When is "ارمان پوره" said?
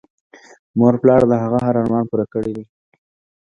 1.81-2.25